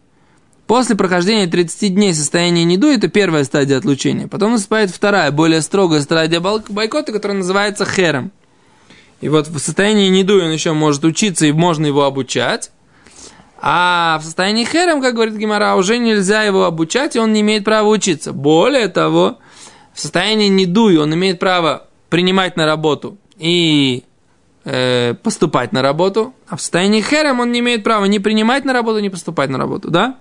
После 0.65 0.95
прохождения 0.95 1.47
30 1.47 1.93
дней 1.93 2.13
состояния 2.13 2.63
недуй– 2.63 2.95
это 2.97 3.09
первая 3.09 3.43
стадия 3.43 3.77
отлучения. 3.77 4.27
Потом 4.27 4.53
наступает 4.53 4.91
вторая, 4.91 5.31
более 5.31 5.61
строгая 5.61 6.01
стадия 6.01 6.39
бойкота, 6.39 7.11
которая 7.11 7.37
называется 7.37 7.85
херем. 7.85 8.31
И 9.19 9.27
вот 9.27 9.47
в 9.47 9.59
состоянии 9.59 10.07
недуй 10.07 10.43
он 10.43 10.51
еще 10.51 10.71
может 10.73 11.03
учиться 11.03 11.45
и 11.45 11.51
можно 11.51 11.85
его 11.85 12.05
обучать. 12.05 12.71
А 13.61 14.17
в 14.21 14.23
состоянии 14.23 14.63
херем, 14.63 15.01
как 15.01 15.13
говорит 15.13 15.35
Гимара, 15.35 15.75
уже 15.75 15.97
нельзя 15.97 16.43
его 16.43 16.65
обучать, 16.65 17.15
и 17.15 17.19
он 17.19 17.33
не 17.33 17.41
имеет 17.41 17.65
права 17.65 17.87
учиться. 17.87 18.31
Более 18.31 18.87
того, 18.87 19.39
в 19.93 19.99
состоянии 19.99 20.47
недуи 20.47 20.95
он 20.95 21.13
имеет 21.13 21.39
право 21.39 21.87
принимать 22.09 22.55
на 22.55 22.65
работу 22.65 23.17
и 23.37 24.03
э, 24.63 25.13
поступать 25.15 25.73
на 25.73 25.81
работу, 25.81 26.33
а 26.47 26.55
в 26.55 26.61
состоянии 26.61 27.01
херем 27.01 27.41
он 27.41 27.51
не 27.51 27.59
имеет 27.59 27.83
права 27.83 28.05
ни 28.05 28.17
принимать 28.19 28.63
на 28.63 28.73
работу, 28.73 28.99
ни 28.99 29.09
поступать 29.09 29.49
на 29.49 29.57
работу, 29.57 29.89
да? 29.91 30.17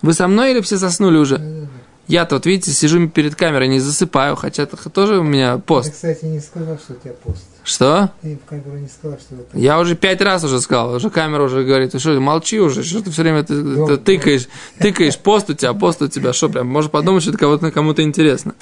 Вы 0.00 0.12
со 0.12 0.28
мной 0.28 0.52
или 0.52 0.60
все 0.60 0.76
заснули 0.76 1.18
уже? 1.18 1.68
Я-то, 2.08 2.34
вот 2.34 2.46
видите, 2.46 2.72
сижу 2.72 3.08
перед 3.08 3.36
камерой, 3.36 3.68
не 3.68 3.78
засыпаю, 3.78 4.34
хотя 4.34 4.64
это 4.64 4.76
тоже 4.90 5.18
у 5.18 5.22
меня 5.22 5.58
пост. 5.58 5.88
Ты, 5.88 5.94
кстати, 5.94 6.24
не 6.24 6.40
сказал, 6.40 6.76
что 6.76 6.94
у 6.94 6.96
тебя 6.96 7.14
пост. 7.14 7.44
Что? 7.64 8.10
Ты 8.22 8.36
в 8.44 8.48
камеру 8.48 8.76
не 8.76 8.88
сказал, 8.88 9.18
что 9.20 9.36
это... 9.36 9.56
Я 9.56 9.78
уже 9.78 9.94
пять 9.94 10.20
раз 10.20 10.42
уже 10.42 10.60
сказал, 10.60 10.94
уже 10.94 11.10
камера 11.10 11.44
уже 11.44 11.62
говорит, 11.62 11.92
ты 11.92 12.00
что, 12.00 12.18
молчи 12.18 12.58
уже, 12.58 12.82
что 12.82 13.02
ты 13.02 13.12
все 13.12 13.22
время 13.22 13.44
ты, 13.44 13.86
ты 13.86 13.96
тыкаешь, 13.98 14.48
тыкаешь, 14.78 15.16
пост 15.16 15.48
у 15.50 15.54
тебя, 15.54 15.72
пост 15.74 16.02
у 16.02 16.08
тебя, 16.08 16.32
что 16.32 16.48
прям, 16.48 16.66
можно 16.66 16.90
подумать, 16.90 17.22
что 17.22 17.30
это 17.30 17.38
кого-то 17.38 17.70
кому-то 17.70 18.02
интересно. 18.02 18.56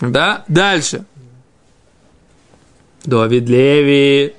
Да? 0.00 0.44
Дальше. 0.48 1.04
Давид 3.04 3.48
Леви, 3.48 4.34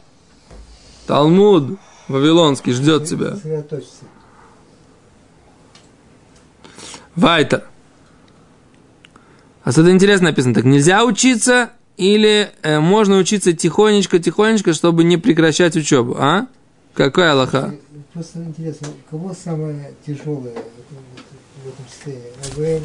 Талмуд, 1.08 1.80
Вавилонский 2.10 2.74
ждет 2.74 3.06
тебя. 3.06 3.38
Вайтер. 7.16 7.64
А 9.66 9.72
что-то 9.72 9.90
интересно 9.92 10.30
написано. 10.30 10.54
Так 10.54 10.64
нельзя 10.64 11.04
учиться 11.04 11.72
или 11.98 12.52
э, 12.62 12.80
можно 12.80 13.18
учиться 13.18 13.52
тихонечко, 13.52 14.20
тихонечко, 14.20 14.74
чтобы 14.74 15.04
не 15.04 15.18
прекращать 15.18 15.76
учебу, 15.76 16.16
а? 16.20 16.48
Какая 16.94 17.32
Аллаха? 17.32 17.74
Просто 18.14 18.44
интересно, 18.44 18.88
кого 19.10 19.34
самое 19.34 19.92
тяжелое 20.06 20.54
в 21.64 21.68
этом 21.68 21.86
состоянии? 21.90 22.84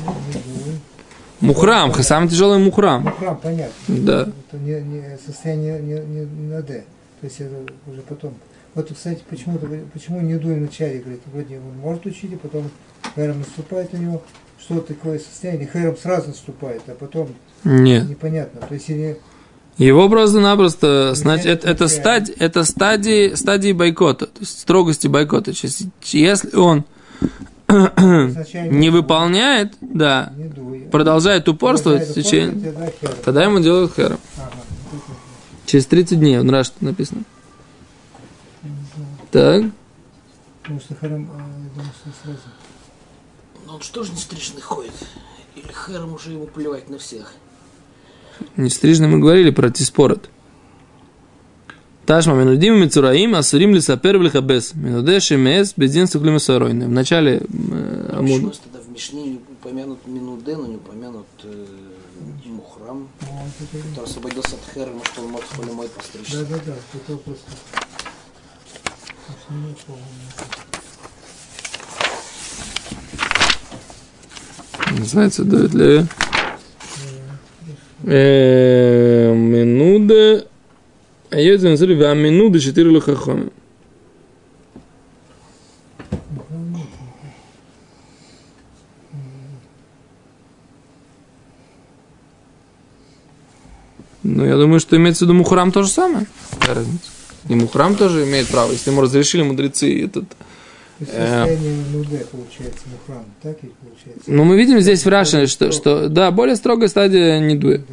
Мухрам, 1.40 1.92
самый 2.02 2.30
тяжелый 2.30 2.58
мухрам. 2.58 3.02
Мухрам, 3.02 3.36
понятно. 3.36 3.74
Да. 3.88 4.22
Это 4.22 4.58
не, 4.62 4.80
не, 4.80 5.18
состояние 5.24 5.80
не, 5.82 6.00
не, 6.00 6.24
не 6.24 6.48
на 6.48 6.62
Д. 6.62 6.84
То 7.20 7.26
есть 7.26 7.40
это 7.40 7.56
уже 7.86 8.00
потом. 8.00 8.34
Вот, 8.74 8.90
кстати, 8.90 9.22
почему-то, 9.28 9.68
почему 9.92 10.22
не 10.22 10.36
дуй 10.36 10.54
вначале, 10.54 11.00
говорит, 11.00 11.20
вроде 11.26 11.58
он 11.58 11.78
может 11.78 12.06
учить, 12.06 12.32
а 12.32 12.38
потом 12.38 12.70
Хэром 13.14 13.40
наступает 13.40 13.92
на 13.92 13.98
него. 13.98 14.22
Что 14.58 14.80
такое 14.80 15.18
состояние? 15.18 15.66
Хэром 15.66 15.96
сразу 15.96 16.28
наступает, 16.28 16.82
а 16.86 16.94
потом 16.94 17.28
Нет. 17.64 18.08
непонятно. 18.08 18.60
То 18.60 18.74
есть 18.74 18.88
или 18.90 19.18
Его 19.78 20.08
просто-напросто, 20.08 21.14
значит, 21.14 21.46
Нельзя 21.46 21.58
это, 21.58 21.70
это, 21.70 21.88
стадия, 21.88 22.34
это 22.38 22.64
стадии, 22.64 23.34
стадии 23.34 23.72
бойкота, 23.72 24.26
то 24.26 24.40
есть 24.40 24.60
строгости 24.60 25.08
бойкота. 25.08 25.52
Если 25.52 26.56
он 26.56 26.84
не 27.68 28.90
выполняет, 28.90 29.74
да, 29.80 30.32
продолжает 30.90 31.48
упорствовать 31.48 32.08
в 32.08 32.14
течение, 32.14 32.92
тогда 33.24 33.44
ему 33.44 33.60
делают 33.60 33.98
это. 33.98 34.18
Через 35.66 35.86
30 35.86 36.18
дней, 36.18 36.38
он 36.38 36.50
раз 36.50 36.72
написано. 36.80 37.22
Так. 39.30 39.64
Потому 40.62 40.80
что 40.80 40.94
Хэром, 40.96 41.30
а, 41.32 41.38
я 41.38 41.70
думаю, 41.74 41.92
что 42.00 42.10
сразу. 42.22 42.40
Но 43.70 43.76
он 43.76 43.82
что 43.82 44.02
же 44.02 44.10
не 44.10 44.18
стрижный 44.18 44.60
ходит? 44.60 44.92
Или 45.54 45.70
Хэром 45.70 46.14
уже 46.14 46.32
ему 46.32 46.46
плевать 46.46 46.90
на 46.90 46.98
всех? 46.98 47.34
Не 48.56 48.68
стрижно 48.68 49.06
мы 49.06 49.20
говорили 49.20 49.50
про 49.50 49.70
Тиспорот. 49.70 50.28
Ташма 52.04 52.34
минудим 52.34 52.80
мицураим, 52.80 53.36
асурим 53.36 53.72
ли 53.72 53.80
сапер 53.80 54.18
в 54.18 54.22
лихабес. 54.22 54.74
Минуде 54.74 55.20
шемес, 55.20 55.74
бездин 55.76 56.08
суклим 56.08 56.40
соройны. 56.40 56.86
В 56.86 56.90
начале 56.90 57.36
э, 57.36 58.06
Почему 58.08 58.18
Амуд. 58.18 58.42
у 58.42 58.46
нас 58.48 58.58
тогда 58.58 58.80
в 58.80 58.88
Мишне 58.90 59.22
не 59.22 59.36
упомянут 59.36 60.04
Минуде, 60.04 60.56
но 60.56 60.66
не 60.66 60.74
упомянут 60.74 61.26
э, 61.44 61.66
Мухрам, 62.46 63.08
Ну, 63.20 63.28
который 63.92 64.04
освободился 64.04 64.56
от 64.56 64.74
Хэрема, 64.74 65.04
что 65.04 65.22
он 65.22 65.28
может 65.28 65.48
холемой 65.50 65.86
постричься. 65.90 66.44
Да, 66.44 66.56
да, 66.56 66.62
да, 66.66 66.74
это 66.92 67.16
просто. 67.18 67.50
Уж 69.28 69.54
не 69.54 69.74
помню. 69.86 70.04
Называется 74.90 75.44
Леви. 75.44 76.06
Э, 78.04 79.34
Минуда. 79.34 80.46
А 81.30 81.38
я 81.38 81.54
это 81.54 81.68
называю 81.68 82.10
а 82.10 82.14
минуда 82.14 82.58
четыре 82.58 82.90
лохахоми. 82.90 83.50
Ну, 94.22 94.44
я 94.44 94.56
думаю, 94.56 94.80
что 94.80 94.96
имеется 94.96 95.24
в 95.24 95.28
виду 95.28 95.38
Мухрам 95.38 95.72
то 95.72 95.82
же 95.82 95.88
самое. 95.88 96.26
И 97.48 97.54
Мухрам 97.54 97.94
тоже 97.96 98.24
имеет 98.24 98.48
право. 98.48 98.72
Если 98.72 98.90
ему 98.90 99.02
разрешили 99.02 99.42
мудрецы 99.42 100.04
этот... 100.04 100.24
То 101.00 101.06
есть 101.06 101.16
состояние 101.16 101.84
нуде 101.94 102.18
получается, 102.30 102.84
мухрам, 102.92 103.24
так 103.40 103.64
и 103.64 103.68
получается? 103.68 104.30
Ну, 104.30 104.44
мы 104.44 104.58
видим 104.58 104.80
здесь 104.80 105.02
в 105.02 105.08
Раши, 105.08 105.46
что, 105.46 105.72
что, 105.72 106.10
да, 106.10 106.30
более 106.30 106.56
строгая 106.56 106.88
стадия 106.88 107.40
не 107.40 107.56
дуэ. 107.56 107.78
Да. 107.78 107.84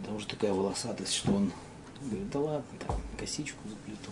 Потому 0.00 0.18
что 0.18 0.30
такая 0.30 0.52
волосатость, 0.52 1.14
что 1.14 1.32
он 1.32 1.52
говорит, 2.00 2.28
да 2.32 2.40
ладно, 2.40 2.64
так, 2.80 2.96
косичку 3.20 3.60
заплету. 3.68 4.10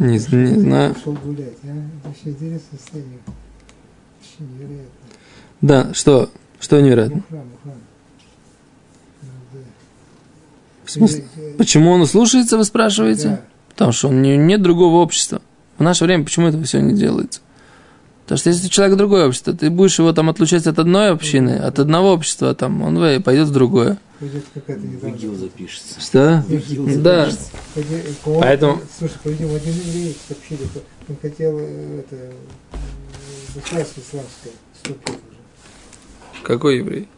Не, 0.00 0.14
не 0.14 0.60
знаю. 0.60 0.94
Пошел 0.94 1.12
гулять, 1.12 1.58
а? 1.62 1.68
Это 1.68 2.08
вообще 2.08 2.30
интересное 2.30 2.78
состояние. 2.78 3.18
Вообще 4.18 4.36
невероятно. 4.40 4.90
Да, 5.60 5.94
что? 5.94 6.28
Что 6.58 6.80
невероятно? 6.80 7.16
Мухрам, 7.18 7.46
мухрам. 7.48 7.80
Нуде. 9.22 9.64
В 10.84 10.90
смысле? 10.90 11.24
Почему 11.56 11.92
он 11.92 12.04
слушается, 12.06 12.58
вы 12.58 12.64
спрашиваете? 12.64 13.28
Да. 13.28 13.44
Потому 13.72 13.92
что 13.92 14.08
он 14.08 14.22
не, 14.22 14.36
нет 14.36 14.62
другого 14.62 14.96
общества. 14.96 15.40
В 15.78 15.82
наше 15.82 16.04
время 16.04 16.24
почему 16.24 16.48
этого 16.48 16.62
все 16.64 16.80
не 16.80 16.94
делается? 16.94 17.40
Потому 18.24 18.38
что 18.38 18.50
если 18.50 18.68
человек 18.68 18.96
другое 18.96 19.26
общество, 19.26 19.52
ты 19.52 19.68
будешь 19.68 19.98
его 19.98 20.12
там 20.12 20.30
отлучать 20.30 20.66
от 20.66 20.78
одной 20.78 21.10
общины, 21.10 21.56
от 21.56 21.78
одного 21.78 22.12
общества, 22.12 22.54
там, 22.54 22.80
он 22.82 23.22
пойдет 23.22 23.48
в 23.48 23.52
другое. 23.52 23.98
Пойдет 24.20 24.44
какая-то 24.54 24.80
В 24.82 25.04
недавно. 25.04 25.36
запишется. 25.36 26.00
Что? 26.00 26.44
Да. 26.98 27.28
Пойди- 27.74 27.88
по-моему, 28.22 28.42
Поэтому- 28.42 28.80
Слушай, 28.98 29.16
по-видимому, 29.24 29.56
один 29.56 29.74
еврей 29.74 30.16
сообщили, 30.28 30.60
он 31.08 31.16
хотел 31.20 31.58
э, 31.58 31.98
это, 32.00 32.16
э, 32.16 32.32
государство 33.56 34.00
исламское 34.00 34.52
вступить 34.74 35.08
уже. 35.08 36.42
Какой 36.44 36.78
еврей? 36.78 37.08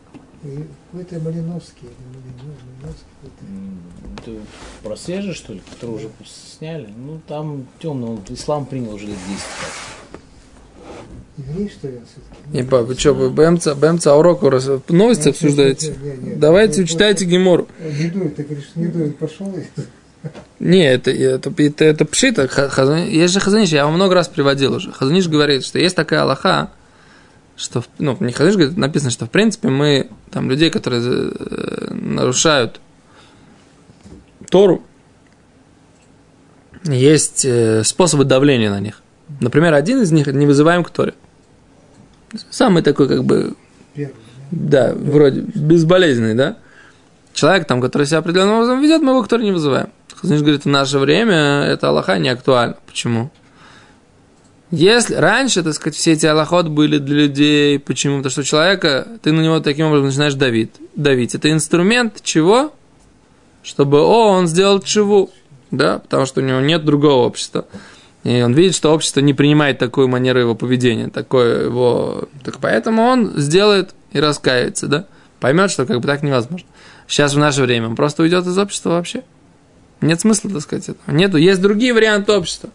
И 0.45 0.65
Какой-то 0.93 1.21
Малиновский, 1.21 1.89
Малиновский 2.13 3.07
какой-то. 3.23 4.25
Ты 4.25 4.39
про 4.83 4.97
свежий, 4.97 5.33
что 5.35 5.55
ли, 5.55 5.63
который 5.73 5.97
уже 5.97 6.11
сняли? 6.59 6.89
Ну, 6.97 7.21
там 7.27 7.67
темно, 7.81 8.13
он 8.13 8.21
ислам 8.29 8.67
принял 8.67 8.95
уже 8.95 9.07
лет 9.07 9.17
10 9.29 9.43
как. 9.61 9.71
Еврей, 11.37 11.69
что 11.69 11.89
ли, 11.89 12.01
все-таки? 12.07 12.57
Не, 12.57 12.63
пап, 12.63 12.87
вы 12.87 12.95
что, 12.95 13.13
вы 13.13 13.31
БМЦ, 13.31 13.75
БМЦ 13.75 14.07
урока 14.07 14.51
раз- 14.51 14.69
новости 14.89 15.31
обсуждаете? 15.31 15.97
Давайте 16.37 16.83
учитайте 16.83 17.25
гемор. 17.25 17.67
Не 17.81 18.11
дует, 18.11 18.37
ты 18.37 18.45
говоришь, 18.45 18.71
не 18.75 18.87
дует, 18.87 19.19
пошел. 19.19 19.53
Не, 20.61 20.85
это, 20.87 21.11
это, 21.11 21.53
это, 21.57 21.85
это 21.85 22.05
пшита. 22.05 22.47
Хазаниш, 22.49 23.71
я 23.71 23.85
вам 23.85 23.95
много 23.95 24.15
раз 24.15 24.29
приводил 24.29 24.75
уже. 24.75 24.93
Хазаниш 24.93 25.27
говорит, 25.29 25.65
что 25.65 25.79
есть 25.79 25.97
такая 25.97 26.23
Аллаха, 26.23 26.71
что, 27.57 27.81
в- 27.83 27.89
ну, 27.99 28.17
не 28.21 28.33
Хазаниш 28.33 28.57
говорит, 28.57 28.77
написано, 28.77 29.11
что 29.11 29.27
в 29.27 29.31
принципе 29.31 29.69
мы, 29.69 30.11
там, 30.31 30.51
людей, 30.51 30.71
которые 30.71 31.03
э, 31.03 31.95
нарушают 31.95 32.81
Тору, 34.51 34.83
есть 36.85 37.45
э, 37.45 37.83
способы 37.85 38.25
давления 38.25 38.71
на 38.71 38.81
них. 38.81 39.01
Например, 39.41 39.73
один 39.75 40.03
из 40.03 40.13
них 40.13 40.27
не 40.27 40.47
вызываем 40.47 40.85
к 40.85 40.91
Торе. 40.91 41.15
Самый 42.51 42.83
такой, 42.83 43.09
как 43.09 43.25
бы, 43.25 43.55
Первый, 43.95 44.15
да, 44.51 44.93
вроде 44.95 45.41
безболезненный, 45.41 46.35
да? 46.35 46.57
Человек, 47.33 47.67
там, 47.67 47.81
который 47.81 48.07
себя 48.07 48.19
определенным 48.19 48.57
образом 48.57 48.81
ведет, 48.83 49.03
мы 49.03 49.13
его 49.13 49.23
к 49.23 49.29
Торе 49.29 49.45
не 49.45 49.53
вызываем. 49.53 49.89
Хазаниш 50.15 50.43
говорит, 50.43 50.65
в 50.65 50.69
наше 50.69 50.99
время 50.99 51.63
это 51.63 51.89
Аллаха 51.89 52.19
не 52.19 52.29
актуально. 52.29 52.77
Почему? 52.87 53.31
Если 54.71 55.15
раньше, 55.15 55.63
так 55.63 55.75
сказать, 55.75 55.97
все 55.97 56.13
эти 56.13 56.27
аллахот 56.27 56.69
были 56.69 56.99
для 56.99 57.23
людей, 57.23 57.79
почему? 57.79 58.19
Потому 58.19 58.31
что 58.31 58.43
человека, 58.43 59.07
ты 59.23 59.33
на 59.33 59.41
него 59.41 59.61
таким 59.61 59.87
образом 59.87 60.07
начинаешь 60.07 60.35
давить. 60.35 60.71
давить. 60.97 61.35
Это 61.35 61.51
инструмент 61.51 62.21
чего? 62.23 62.73
Чтобы, 63.63 64.01
о, 64.01 64.31
он 64.31 64.47
сделал 64.47 64.81
чего? 64.81 65.31
Да, 65.71 65.99
потому 65.99 66.27
что 66.27 66.41
у 66.41 66.45
него 66.45 66.61
нет 66.61 66.85
другого 66.85 67.27
общества. 67.27 67.67
И 68.25 68.41
он 68.41 68.55
видит, 68.55 68.75
что 68.75 68.93
общество 68.93 69.21
не 69.21 69.35
принимает 69.35 69.79
такую 69.79 70.09
манеру 70.09 70.41
его 70.41 70.55
поведения, 70.55 71.09
такое 71.09 71.65
его... 71.65 72.25
Так 72.43 72.59
поэтому 72.59 73.03
он 73.03 73.33
сделает 73.37 73.95
и 74.13 74.19
раскается, 74.19 74.87
да? 74.87 75.07
Поймет, 75.41 75.71
что 75.71 75.85
как 75.85 76.01
бы 76.01 76.07
так 76.07 76.23
невозможно. 76.23 76.67
Сейчас 77.07 77.35
в 77.35 77.39
наше 77.39 77.63
время 77.63 77.89
он 77.89 77.97
просто 77.97 78.23
уйдет 78.23 78.47
из 78.47 78.57
общества 78.57 78.91
вообще. 78.91 79.25
Нет 80.01 80.21
смысла, 80.21 80.51
так 80.51 80.63
сказать, 80.63 80.89
этого. 80.89 81.15
Нету. 81.15 81.37
Есть 81.37 81.61
другие 81.61 81.93
варианты 81.93 82.33
общества. 82.33 82.71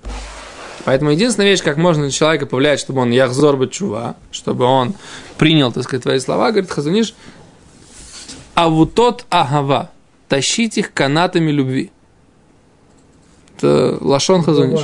Поэтому 0.85 1.11
единственная 1.11 1.49
вещь, 1.49 1.61
как 1.61 1.77
можно 1.77 2.05
на 2.05 2.11
человека 2.11 2.45
повлиять, 2.45 2.79
чтобы 2.79 3.01
он 3.01 3.11
яхзор 3.11 3.57
бы 3.57 3.67
чува, 3.67 4.15
чтобы 4.31 4.65
он 4.65 4.93
принял, 5.37 5.71
так 5.71 5.83
сказать, 5.83 6.03
твои 6.03 6.19
слова, 6.19 6.51
говорит 6.51 6.71
Хазуниш, 6.71 7.15
а 8.55 8.69
вот 8.69 8.93
тот 8.93 9.25
агава, 9.29 9.91
тащить 10.27 10.77
их 10.77 10.93
канатами 10.93 11.51
любви. 11.51 11.91
Это 13.57 13.97
Лашон 14.01 14.43
Хазуниш. 14.43 14.81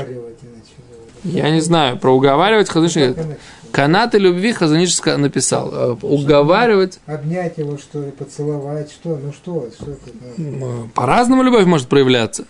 Я 1.23 1.49
не 1.49 1.62
знаю, 1.62 1.97
про 1.97 2.12
уговаривать 2.15 2.69
Хазуниш 2.69 2.95
говорит, 2.95 3.15
конечно. 3.15 3.38
канаты 3.71 4.17
любви 4.19 4.53
Хазуниш 4.53 5.01
написал. 5.01 5.71
Э, 5.73 5.95
Уговаривать, 6.01 6.99
Обнять 7.08 7.58
его, 7.58 7.77
что 7.77 8.03
ли, 8.03 8.12
поцеловать, 8.12 8.91
что? 8.91 9.17
Ну 9.17 9.34
что, 9.34 9.67
что? 9.75 9.97
Ну, 10.38 10.89
по-разному 10.93 11.41
любовь 11.41 11.65
может 11.65 11.88
проявляться. 11.88 12.45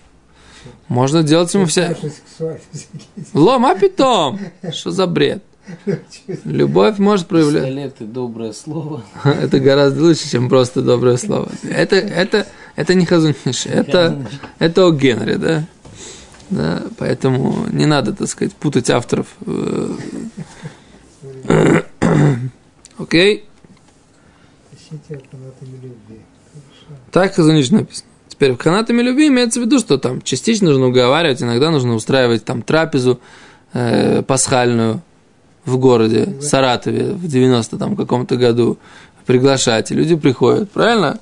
Можно 0.87 1.23
делать 1.23 1.53
ему 1.53 1.65
вся... 1.65 1.95
Сексуальность. 1.95 2.89
Лом, 3.33 3.65
а 3.65 3.75
питом? 3.75 4.39
Что 4.71 4.91
за 4.91 5.07
бред? 5.07 5.43
Любовь 6.43 6.99
может 6.99 7.27
проявляться. 7.27 7.67
Пистолеты, 7.67 8.05
доброе 8.05 8.53
слово. 8.53 9.03
Это 9.23 9.59
гораздо 9.59 10.03
лучше, 10.03 10.29
чем 10.29 10.47
просто 10.47 10.81
доброе 10.81 11.17
слово. 11.17 11.49
Это, 11.63 11.95
это, 11.95 12.45
это 12.75 12.93
не 12.93 13.05
Хазуниш, 13.05 13.65
это, 13.65 14.27
это 14.59 14.85
о 14.85 14.91
Генри, 14.91 15.35
да? 15.35 15.65
Да, 16.51 16.83
поэтому 16.97 17.65
не 17.71 17.87
надо, 17.87 18.13
так 18.13 18.27
сказать, 18.27 18.53
путать 18.53 18.91
авторов. 18.91 19.27
Э, 19.47 19.95
Окей? 22.99 23.45
Так 27.11 27.33
Хазуниш 27.33 27.71
написано. 27.71 28.09
Теперь 28.35 28.51
в 28.51 28.57
канатами 28.57 29.01
любви 29.01 29.29
имеется 29.29 29.61
в 29.61 29.63
виду, 29.63 29.79
что 29.79 29.97
там 29.97 30.21
частично 30.21 30.67
нужно 30.67 30.87
уговаривать, 30.87 31.41
иногда 31.41 31.71
нужно 31.71 31.93
устраивать 31.95 32.43
там 32.43 32.63
трапезу 32.63 33.21
э, 33.71 34.23
пасхальную 34.23 35.01
в 35.63 35.77
городе 35.77 36.35
Саратове 36.41 37.13
в 37.13 37.25
90 37.25 37.77
там 37.77 37.95
каком-то 37.95 38.35
году, 38.35 38.77
приглашать, 39.25 39.89
и 39.91 39.95
люди 39.95 40.17
приходят, 40.17 40.69
правильно? 40.69 41.17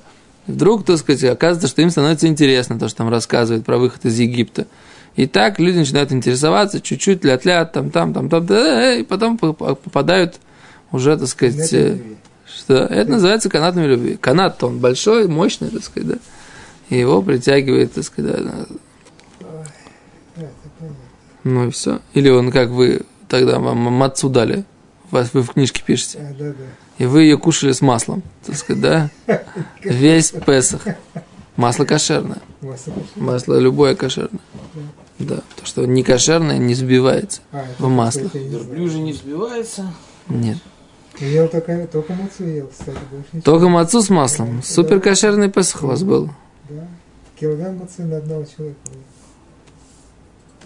И 0.48 0.52
вдруг, 0.52 0.84
так 0.84 0.98
сказать, 0.98 1.22
оказывается, 1.22 1.68
что 1.68 1.82
им 1.82 1.90
становится 1.90 2.26
интересно 2.26 2.80
то, 2.80 2.88
что 2.88 2.98
там 2.98 3.08
рассказывают 3.10 3.64
про 3.64 3.78
выход 3.78 4.04
из 4.04 4.18
Египта. 4.18 4.66
И 5.14 5.26
так 5.28 5.60
люди 5.60 5.78
начинают 5.78 6.10
интересоваться, 6.10 6.80
чуть-чуть, 6.80 7.24
ля-ля, 7.24 7.64
там, 7.64 7.92
там, 7.92 8.12
там, 8.12 8.28
там, 8.28 8.44
да, 8.44 8.96
и 8.96 9.04
потом 9.04 9.38
по- 9.38 9.52
по- 9.52 9.76
попадают 9.76 10.40
уже, 10.90 11.16
так 11.16 11.28
сказать, 11.28 11.72
э, 11.72 11.96
что 12.52 12.74
это 12.74 13.08
называется 13.08 13.48
канатами 13.48 13.86
любви. 13.86 14.16
Канат 14.20 14.62
он 14.64 14.80
большой, 14.80 15.28
мощный, 15.28 15.68
так 15.68 15.84
сказать, 15.84 16.08
да. 16.08 16.16
И 16.90 16.98
его 16.98 17.22
притягивает, 17.22 17.92
так 17.94 18.04
сказать, 18.04 18.42
ну 21.44 21.66
и 21.68 21.70
все. 21.70 22.00
Или 22.14 22.30
он, 22.30 22.50
как 22.50 22.70
вы 22.70 23.02
тогда 23.28 23.58
вам 23.58 23.78
мацу 23.78 24.28
дали, 24.28 24.64
вас 25.10 25.30
вы 25.32 25.42
в 25.42 25.52
книжке 25.52 25.82
пишете, 25.84 26.18
А, 26.18 26.34
да, 26.38 26.44
да. 26.50 26.54
и 26.98 27.06
вы 27.06 27.22
ее 27.22 27.38
кушали 27.38 27.72
с 27.72 27.80
маслом, 27.80 28.22
так 28.44 28.56
сказать, 28.56 28.82
да? 28.82 29.10
Весь 29.82 30.30
Песах. 30.30 30.82
Масло 31.56 31.84
кошерное. 31.84 32.38
Масло 33.16 33.58
любое 33.58 33.94
кошерное. 33.94 34.40
Да, 35.20 35.36
то, 35.56 35.64
что 35.64 35.84
не 35.86 36.02
кошерное, 36.02 36.58
не 36.58 36.74
сбивается. 36.74 37.40
А, 37.52 37.64
В 37.78 37.88
масло. 37.88 38.28
я. 38.34 38.40
Верблюжий 38.40 39.00
не 39.00 39.12
взбивается. 39.12 39.92
Нет. 40.28 40.58
Я 41.20 41.28
ел 41.28 41.48
только, 41.48 41.86
только 41.86 42.12
мацу 42.14 42.44
ел, 42.44 42.66
кстати, 42.66 42.98
больше 43.12 43.28
ничего. 43.32 43.42
Только 43.52 43.68
мацу 43.68 44.02
с 44.02 44.10
маслом. 44.10 44.62
Супер 44.64 45.00
кошерный 45.00 45.48
Песах 45.48 45.84
у 45.84 45.86
вас 45.86 46.02
был. 46.02 46.30
Да. 46.68 46.88
Килограмм 47.38 47.78
мацы 47.78 48.04
на 48.04 48.18
одного 48.18 48.44
человека. 48.44 48.78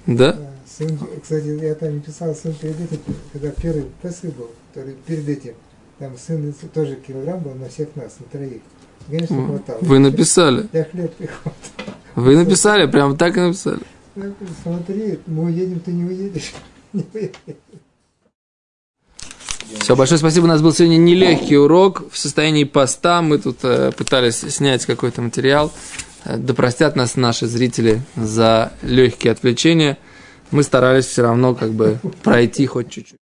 Да? 0.07 0.33
Да. 0.33 0.51
Сын, 0.67 0.99
кстати, 1.23 1.47
я 1.65 1.75
там 1.75 2.01
писал, 2.01 2.35
сын 2.35 2.55
перед 2.55 2.81
этим, 2.81 3.01
когда 3.33 3.51
первый 3.51 3.87
Песах 4.03 4.33
был, 4.35 4.51
который 4.73 4.95
перед 5.07 5.29
этим, 5.29 5.55
там 5.99 6.17
сын 6.19 6.55
тоже 6.73 6.97
килограмм 6.97 7.41
был 7.41 7.55
на 7.55 7.69
всех 7.69 7.89
нас, 7.97 8.17
на 8.21 8.27
троих. 8.27 8.61
Конечно, 9.09 9.47
хватало. 9.47 9.79
Вы 9.81 9.99
написали. 9.99 10.69
Я 10.73 10.85
хлеб 10.85 11.15
прихватил. 11.15 11.95
Вы 12.15 12.37
написали, 12.37 12.91
прям 12.91 13.17
так 13.17 13.37
и 13.37 13.41
написали. 13.41 13.81
Говорю, 14.15 14.35
Смотри, 14.63 15.19
мы 15.27 15.45
уедем, 15.45 15.81
ты 15.81 15.93
не 15.93 16.05
уедешь. 16.05 16.53
Не 16.93 17.05
уедешь. 17.13 17.33
Все, 19.81 19.97
большое 19.97 20.19
спасибо. 20.19 20.45
У 20.45 20.49
нас 20.49 20.61
был 20.61 20.73
сегодня 20.73 20.97
нелегкий 20.97 21.57
урок 21.57 22.05
в 22.13 22.19
состоянии 22.19 22.65
поста. 22.65 23.23
Мы 23.23 23.39
тут 23.39 23.59
э, 23.63 23.93
пытались 23.93 24.41
снять 24.41 24.85
какой-то 24.85 25.23
материал. 25.23 25.73
Э, 26.25 26.37
да 26.37 26.53
простят 26.55 26.95
нас 26.97 27.17
наши 27.17 27.47
зрители 27.47 28.03
за 28.17 28.73
легкие 28.83 29.33
отвлечения. 29.33 29.99
Мы 30.51 30.63
старались 30.63 31.07
все 31.07 31.23
равно 31.23 31.55
как 31.55 31.73
бы 31.73 31.99
пройти 32.23 32.67
хоть 32.67 32.91
чуть-чуть. 32.91 33.19